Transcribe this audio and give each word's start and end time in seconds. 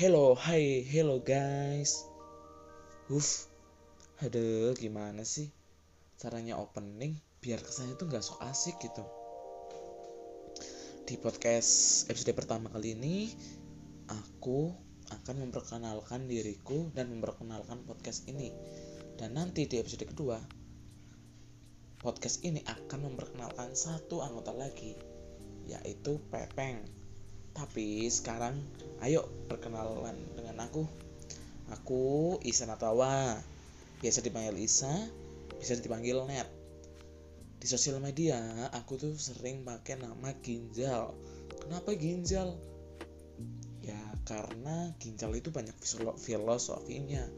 Hello, 0.00 0.32
hai, 0.32 0.80
hello 0.88 1.20
guys. 1.20 2.08
Uff, 3.12 3.52
aduh 4.24 4.72
gimana 4.72 5.28
sih 5.28 5.52
caranya 6.16 6.56
opening 6.56 7.20
biar 7.44 7.60
kesannya 7.60 8.00
tuh 8.00 8.08
nggak 8.08 8.24
sok 8.24 8.40
asik 8.48 8.80
gitu. 8.80 9.04
Di 11.04 11.20
podcast 11.20 12.08
episode 12.08 12.32
pertama 12.32 12.72
kali 12.72 12.96
ini, 12.96 13.28
aku 14.08 14.72
akan 15.20 15.36
memperkenalkan 15.44 16.24
diriku 16.24 16.88
dan 16.96 17.12
memperkenalkan 17.12 17.84
podcast 17.84 18.24
ini. 18.24 18.56
Dan 19.20 19.36
nanti 19.36 19.68
di 19.68 19.84
episode 19.84 20.08
kedua, 20.08 20.40
podcast 22.00 22.40
ini 22.40 22.64
akan 22.64 23.04
memperkenalkan 23.04 23.76
satu 23.76 24.24
anggota 24.24 24.56
lagi, 24.56 24.96
yaitu 25.68 26.16
Pepeng. 26.32 26.99
Tapi 27.54 28.06
sekarang 28.06 28.58
ayo 29.02 29.26
perkenalan 29.50 30.16
dengan 30.36 30.62
aku. 30.64 30.86
Aku 31.70 32.36
Isa 32.42 32.66
Natawa. 32.66 33.38
Biasa 34.00 34.24
dipanggil 34.24 34.56
Isa, 34.64 34.90
bisa 35.60 35.76
dipanggil 35.76 36.24
Net. 36.24 36.48
Di 37.60 37.68
sosial 37.68 38.00
media 38.00 38.40
aku 38.72 38.96
tuh 38.96 39.12
sering 39.20 39.60
pakai 39.60 40.00
nama 40.00 40.32
Ginjal. 40.40 41.12
Kenapa 41.60 41.92
Ginjal? 41.92 42.56
Ya 43.84 44.00
karena 44.24 44.92
ginjal 44.96 45.32
itu 45.36 45.52
banyak 45.52 45.76
filosofinya. 46.16 47.28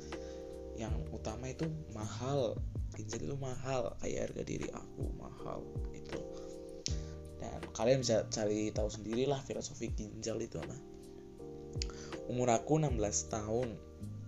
Yang 0.78 0.94
utama 1.10 1.50
itu 1.50 1.66
mahal. 1.90 2.54
Ginjal 2.94 3.26
itu 3.26 3.36
mahal, 3.40 3.98
kayak 3.98 4.30
harga 4.30 4.42
diri 4.46 4.68
aku 4.70 5.10
mahal 5.18 5.66
gitu 5.90 6.31
dan 7.42 7.58
kalian 7.74 8.06
bisa 8.06 8.22
cari 8.30 8.70
tahu 8.70 8.86
sendirilah 8.86 9.42
filosofi 9.42 9.90
ginjal 9.90 10.38
itu 10.38 10.62
apa. 10.62 10.78
Umur 12.30 12.54
aku 12.54 12.78
16 12.78 13.02
tahun. 13.34 13.74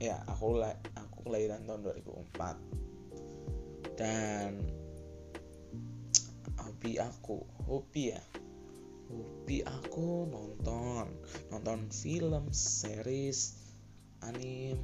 Ya 0.02 0.18
aku 0.26 0.58
aku 0.98 1.18
kelahiran 1.22 1.62
tahun 1.62 1.86
2004 2.34 3.94
dan 3.94 4.58
hobi 6.58 6.98
aku 6.98 7.46
hobi 7.70 8.10
ya 8.10 8.22
hobi 9.06 9.62
aku 9.62 10.26
nonton 10.26 11.14
nonton 11.54 11.86
film 11.94 12.50
series 12.50 13.54
anim 14.26 14.74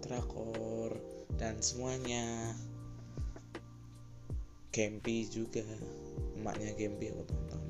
drakor 0.00 0.96
dan 1.36 1.60
semuanya. 1.60 2.56
Gempi 4.74 5.28
juga 5.30 5.62
emaknya 6.34 6.74
Gempi 6.74 7.12
aku 7.12 7.22
tonton 7.30 7.63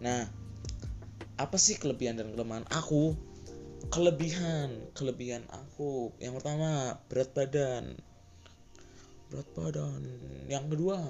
nah 0.00 0.24
apa 1.40 1.56
sih 1.56 1.80
kelebihan 1.80 2.20
dan 2.20 2.36
kelemahan 2.36 2.68
aku? 2.68 3.16
Kelebihan 3.88 4.92
kelebihan 4.92 5.48
aku. 5.48 6.12
Yang 6.20 6.44
pertama 6.44 7.00
berat 7.08 7.32
badan. 7.32 7.96
Berat 9.32 9.48
badan. 9.56 10.04
Yang 10.52 10.76
kedua 10.76 11.00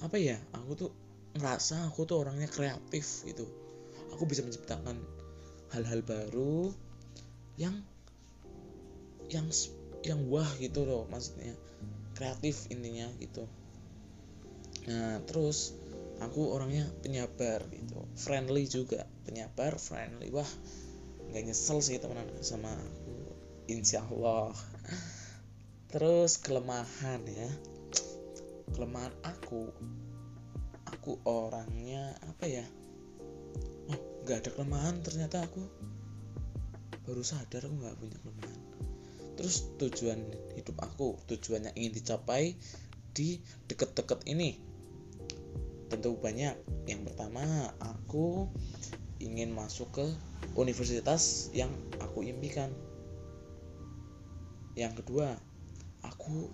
apa 0.00 0.16
ya? 0.16 0.40
Aku 0.56 0.72
tuh 0.80 0.90
ngerasa 1.36 1.92
aku 1.92 2.08
tuh 2.08 2.24
orangnya 2.24 2.48
kreatif 2.48 3.28
gitu. 3.28 3.44
Aku 4.16 4.24
bisa 4.24 4.40
menciptakan 4.40 4.96
hal-hal 5.76 6.00
baru 6.00 6.72
yang 7.60 7.84
yang 9.28 9.48
yang 10.08 10.24
wah 10.32 10.48
gitu 10.56 10.88
loh 10.88 11.04
maksudnya. 11.12 11.52
Kreatif 12.16 12.64
intinya 12.72 13.12
gitu. 13.20 13.44
Nah 14.88 15.20
terus 15.28 15.76
aku 16.22 16.54
orangnya 16.54 16.86
penyabar 17.02 17.66
gitu. 17.72 18.06
Friendly 18.14 18.64
juga 18.70 19.06
penyabar 19.26 19.76
friendly. 19.76 20.30
Wah 20.30 20.48
nggak 21.32 21.42
nyesel 21.48 21.82
sih 21.82 21.98
temenan 21.98 22.28
sama 22.44 22.70
aku. 22.72 23.16
Insya 23.70 24.04
Allah 24.06 24.54
terus 25.92 26.40
kelemahan 26.40 27.20
ya. 27.28 27.50
Kelemahan 28.72 29.12
aku 29.26 29.68
aku 30.88 31.18
orangnya 31.26 32.14
apa 32.24 32.44
ya? 32.46 32.64
Oh 33.90 34.00
nggak 34.24 34.46
ada 34.46 34.50
kelemahan 34.54 35.02
ternyata 35.02 35.44
aku. 35.44 35.62
Baru 37.02 37.26
sadar 37.26 37.66
aku 37.66 37.74
nggak 37.74 37.96
punya 37.98 38.18
kelemahan. 38.22 38.60
Terus 39.34 39.74
tujuan 39.80 40.20
hidup 40.54 40.78
aku 40.78 41.18
tujuannya 41.26 41.74
ingin 41.74 41.92
dicapai 41.98 42.54
di 43.12 43.44
deket-deket 43.68 44.24
ini 44.24 44.71
tentu 46.02 46.18
banyak. 46.18 46.58
Yang 46.90 47.14
pertama 47.14 47.46
aku 47.78 48.50
ingin 49.22 49.54
masuk 49.54 49.86
ke 49.94 50.06
universitas 50.58 51.46
yang 51.54 51.70
aku 52.02 52.26
impikan. 52.26 52.74
Yang 54.74 55.06
kedua 55.06 55.38
aku 56.02 56.50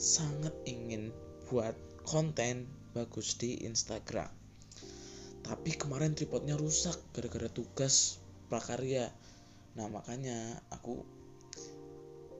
sangat 0.00 0.56
ingin 0.64 1.12
buat 1.52 1.76
konten 2.08 2.64
bagus 2.96 3.36
di 3.36 3.60
Instagram. 3.60 4.32
Tapi 5.44 5.76
kemarin 5.76 6.16
tripodnya 6.16 6.56
rusak 6.56 6.96
gara-gara 7.12 7.52
tugas 7.52 8.24
prakarya. 8.48 9.12
Nah 9.76 9.84
makanya 9.92 10.64
aku 10.72 11.04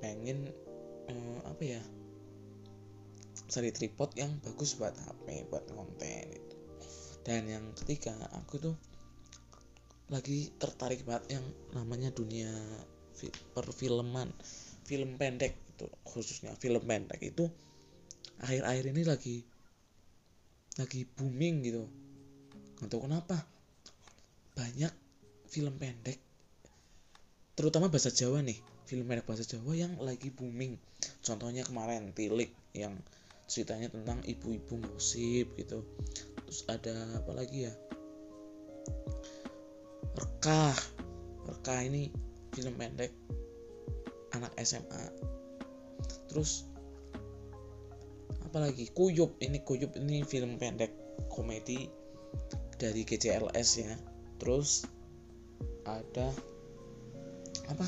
pengen 0.00 0.48
eh, 1.12 1.40
apa 1.44 1.60
ya 1.60 1.82
cari 3.50 3.74
tripod 3.74 4.14
yang 4.14 4.30
bagus 4.46 4.78
buat 4.78 4.94
HP 4.94 5.50
buat 5.50 5.66
konten 5.74 6.26
itu. 6.30 6.56
Dan 7.26 7.50
yang 7.50 7.64
ketiga 7.74 8.14
aku 8.38 8.56
tuh 8.62 8.76
lagi 10.10 10.50
tertarik 10.58 11.02
banget 11.06 11.38
yang 11.38 11.44
namanya 11.74 12.10
dunia 12.10 12.50
perfilman 13.54 14.32
film 14.88 15.20
pendek 15.20 15.54
itu 15.76 15.86
khususnya 16.02 16.56
film 16.58 16.82
pendek 16.82 17.20
itu 17.20 17.46
akhir-akhir 18.40 18.84
ini 18.90 19.02
lagi 19.04 19.36
lagi 20.80 21.06
booming 21.18 21.54
gitu. 21.66 21.84
Nggak 22.80 22.96
kenapa 22.96 23.36
banyak 24.56 24.92
film 25.52 25.76
pendek 25.76 26.18
terutama 27.54 27.92
bahasa 27.92 28.08
Jawa 28.08 28.40
nih 28.40 28.56
film 28.88 29.06
pendek 29.06 29.28
bahasa 29.28 29.44
Jawa 29.46 29.76
yang 29.76 29.94
lagi 30.00 30.32
booming. 30.32 30.74
Contohnya 31.22 31.62
kemarin 31.62 32.10
Tilik 32.16 32.50
yang 32.74 32.98
ceritanya 33.50 33.90
tentang 33.90 34.22
ibu-ibu 34.22 34.78
gosip 34.78 35.50
gitu. 35.58 35.82
Terus 36.46 36.60
ada 36.70 36.94
apa 37.18 37.34
lagi 37.34 37.66
ya? 37.66 37.74
Rekah 40.14 40.78
rekah 41.50 41.80
ini 41.82 42.14
film 42.54 42.78
pendek 42.78 43.10
anak 44.38 44.54
SMA 44.62 45.04
terus 46.30 46.70
apalagi 48.46 48.86
kuyup. 48.94 49.34
Ini 49.42 49.66
kuyup 49.66 49.98
ini 49.98 50.22
film 50.22 50.54
pendek 50.54 50.94
komedi 51.26 51.90
dari 52.78 53.02
GCLS 53.02 53.70
ya. 53.82 53.94
Terus 54.38 54.86
ada 55.86 56.30
apa? 57.66 57.86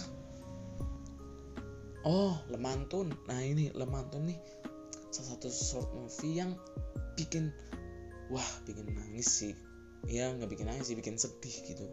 Oh 2.02 2.34
lemantun. 2.50 3.14
Nah 3.30 3.40
ini 3.42 3.70
lemantun 3.74 4.26
nih 4.26 4.38
salah 5.12 5.36
satu 5.36 5.48
short 5.52 5.88
movie 5.92 6.40
yang 6.40 6.56
bikin 7.20 7.52
wah 8.32 8.50
bikin 8.64 8.88
nangis 8.88 9.28
sih. 9.28 9.54
Ya 10.08 10.32
nggak 10.32 10.50
bikin 10.50 10.66
nangis 10.66 10.88
sih 10.88 10.96
bikin 10.96 11.20
sedih 11.20 11.52
gitu. 11.68 11.86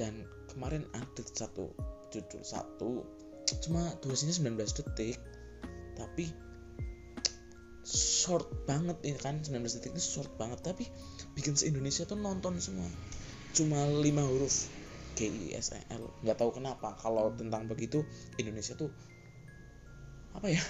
Dan 0.00 0.24
kemarin 0.48 0.88
ada 0.96 1.22
satu 1.22 1.70
judul 2.08 2.42
satu 2.44 3.04
cuma 3.68 3.84
durasinya 4.00 4.32
19 4.32 4.56
detik 4.80 5.20
tapi 5.92 6.24
short 7.84 8.48
banget 8.64 8.96
ini 9.04 9.20
kan? 9.20 9.44
19 9.44 9.60
detik 9.76 9.92
ini 9.92 10.00
short 10.00 10.32
banget 10.40 10.64
tapi 10.64 10.88
bikin 11.36 11.52
se 11.52 11.68
Indonesia 11.68 12.08
tuh 12.08 12.16
nonton 12.16 12.56
semua. 12.56 12.88
Cuma 13.52 13.84
lima 14.00 14.24
huruf 14.24 14.72
G 15.20 15.28
I 15.28 15.52
S 15.52 15.76
E 15.76 15.80
L. 15.92 16.08
Nggak 16.24 16.40
tahu 16.40 16.56
kenapa 16.56 16.96
kalau 16.96 17.28
tentang 17.36 17.68
begitu 17.68 18.00
Indonesia 18.40 18.72
tuh 18.72 18.88
apa 20.36 20.46
ya 20.52 20.62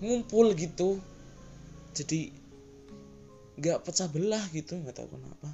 ngumpul 0.00 0.52
gitu. 0.56 1.00
Jadi 1.92 2.32
nggak 3.60 3.84
pecah 3.84 4.08
belah 4.08 4.44
gitu 4.52 4.76
nggak 4.80 4.96
tahu 4.96 5.08
kenapa. 5.12 5.50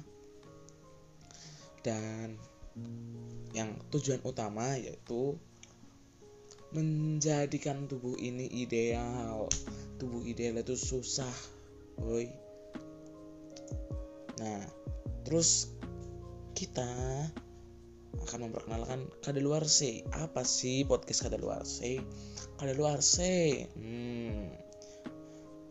Dan 1.83 2.35
yang 3.55 3.75
tujuan 3.91 4.23
utama 4.23 4.75
yaitu 4.79 5.35
menjadikan 6.71 7.87
tubuh 7.89 8.15
ini 8.15 8.47
ideal. 8.51 9.47
Tubuh 9.99 10.23
ideal 10.23 10.63
itu 10.63 10.79
susah 10.79 11.59
boy 11.99 12.25
nah 14.39 14.63
terus 15.27 15.67
kita 16.55 16.87
akan 18.17 18.49
memperkenalkan 18.49 19.09
kadaluarse. 19.21 20.05
Apa 20.15 20.41
sih 20.45 20.85
podcast 20.85 21.25
kadaluarse? 21.25 22.01
Kadaluarse. 22.57 23.65
Hmm. 23.77 24.49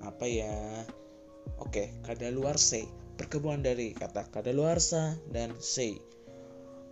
Apa 0.02 0.24
ya? 0.26 0.84
Oke 1.58 1.94
kadaluarse. 2.06 2.86
Perkebunan 3.18 3.66
dari 3.66 3.94
kata 3.94 4.30
kadaluarsa 4.30 5.18
dan 5.34 5.54
se. 5.58 5.98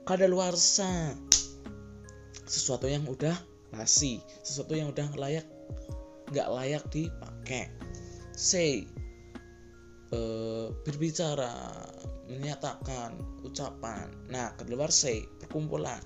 Kadaluarsa. 0.06 1.14
Sesuatu 2.46 2.86
yang 2.86 3.06
udah 3.06 3.34
basi 3.74 4.22
sesuatu 4.46 4.78
yang 4.78 4.94
udah 4.94 5.10
layak 5.18 5.46
nggak 6.30 6.48
layak 6.50 6.84
dipakai. 6.90 7.70
Say 8.36 8.86
uh, 10.12 10.70
berbicara 10.84 11.50
menyatakan 12.28 13.14
ucapan 13.46 14.10
nah 14.30 14.52
keluar 14.58 14.90
say 14.90 15.26
perkumpulan 15.42 15.98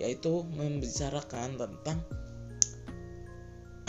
yaitu 0.00 0.46
membicarakan 0.56 1.58
tentang 1.58 1.98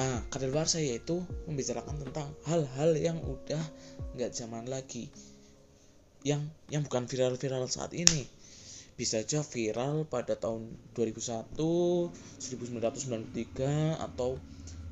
ah 0.02 0.20
kadaluarsa 0.34 0.82
yaitu 0.82 1.22
membicarakan 1.46 2.02
tentang 2.02 2.34
hal-hal 2.50 2.98
yang 2.98 3.22
udah 3.22 3.62
nggak 4.18 4.34
zaman 4.34 4.66
lagi 4.66 5.14
yang 6.26 6.42
yang 6.72 6.82
bukan 6.88 7.06
viral-viral 7.06 7.70
saat 7.70 7.94
ini 7.94 8.26
bisa 8.94 9.26
aja 9.26 9.42
viral 9.42 10.06
pada 10.06 10.38
tahun 10.38 10.70
2001, 10.94 11.58
1993 11.58 13.98
atau 13.98 14.38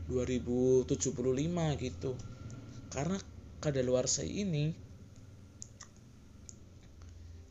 2075 0.10 0.90
gitu. 1.78 2.18
Karena 2.90 3.22
kadaluarsa 3.62 4.26
ini 4.26 4.74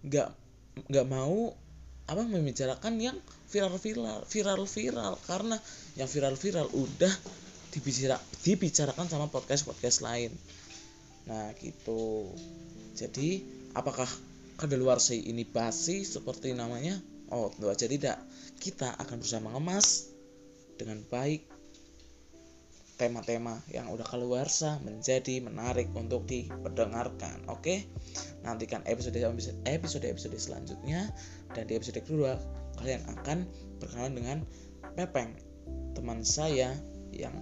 nggak 0.00 0.29
nggak 0.88 1.06
mau 1.08 1.52
apa 2.11 2.23
membicarakan 2.26 2.99
yang 2.99 3.17
viral-viral 3.50 4.26
viral-viral 4.26 5.14
karena 5.26 5.56
yang 5.94 6.11
viral-viral 6.11 6.67
udah 6.75 7.14
dibicara, 7.70 8.19
dibicarakan 8.43 9.06
sama 9.06 9.31
podcast-podcast 9.31 10.02
lain. 10.02 10.35
Nah, 11.31 11.55
gitu. 11.62 12.35
Jadi, 12.99 13.47
apakah 13.79 14.11
kadaluarsa 14.58 15.14
ini 15.14 15.47
basi 15.47 16.03
seperti 16.03 16.50
namanya? 16.50 16.99
Oh, 17.31 17.46
tentu 17.55 17.70
aja 17.70 17.87
tidak. 17.87 18.19
Kita 18.58 18.99
akan 18.99 19.23
berusaha 19.23 19.38
mengemas 19.38 20.11
dengan 20.75 20.99
baik 21.06 21.46
tema-tema 23.00 23.56
yang 23.73 23.88
udah 23.88 24.05
keluarsa 24.05 24.76
menjadi 24.85 25.41
menarik 25.41 25.88
untuk 25.97 26.29
diperdengarkan. 26.29 27.49
Oke, 27.49 27.88
nantikan 28.44 28.85
episode 28.85 29.17
episode 29.64 30.05
episode 30.05 30.37
selanjutnya 30.37 31.08
dan 31.56 31.64
di 31.64 31.81
episode 31.81 32.05
kedua 32.05 32.37
kalian 32.76 33.00
akan 33.08 33.49
berkenalan 33.81 34.12
dengan 34.12 34.38
Pepeng, 34.93 35.32
teman 35.97 36.20
saya 36.29 36.76
yang 37.08 37.32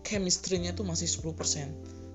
chemistry-nya 0.00 0.72
tuh 0.72 0.88
masih 0.88 1.04
10%. 1.04 1.95